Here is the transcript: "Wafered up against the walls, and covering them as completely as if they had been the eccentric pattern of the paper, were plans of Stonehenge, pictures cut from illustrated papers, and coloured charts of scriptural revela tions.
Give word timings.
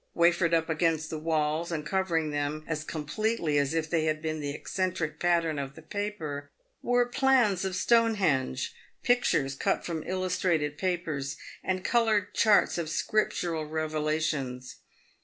"Wafered 0.15 0.51
up 0.51 0.67
against 0.67 1.11
the 1.11 1.19
walls, 1.19 1.71
and 1.71 1.85
covering 1.85 2.31
them 2.31 2.63
as 2.65 2.83
completely 2.83 3.59
as 3.59 3.75
if 3.75 3.87
they 3.87 4.05
had 4.05 4.19
been 4.19 4.39
the 4.39 4.49
eccentric 4.49 5.19
pattern 5.19 5.59
of 5.59 5.75
the 5.75 5.81
paper, 5.83 6.49
were 6.81 7.05
plans 7.05 7.63
of 7.63 7.75
Stonehenge, 7.75 8.73
pictures 9.03 9.53
cut 9.53 9.85
from 9.85 10.01
illustrated 10.07 10.79
papers, 10.79 11.37
and 11.63 11.85
coloured 11.85 12.33
charts 12.33 12.79
of 12.79 12.89
scriptural 12.89 13.69
revela 13.69 14.19
tions. 14.19 14.77